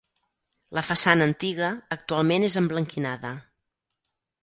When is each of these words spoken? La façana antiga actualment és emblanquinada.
La 0.77 0.83
façana 0.87 1.27
antiga 1.33 1.71
actualment 1.99 2.49
és 2.51 2.59
emblanquinada. 2.65 3.37